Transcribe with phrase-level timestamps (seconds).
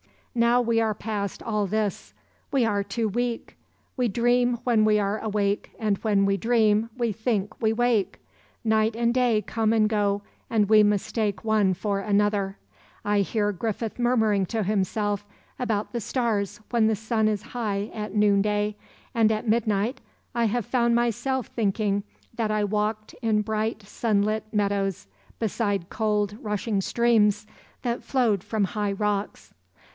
[0.33, 2.13] "Now we are past all this.
[2.51, 3.57] We are too weak.
[3.97, 8.17] We dream when we are awake and when we dream we think we wake.
[8.63, 12.57] Night and day come and go and we mistake one for another;
[13.05, 15.25] I hear Griffith murmuring to himself
[15.59, 18.77] about the stars when the sun is high at noonday,
[19.13, 19.99] and at midnight
[20.33, 22.03] I have found myself thinking
[22.35, 25.05] that I walked in bright sunlit meadows
[25.39, 27.45] beside cold, rushing streams
[27.83, 29.53] that flowed from high rocks.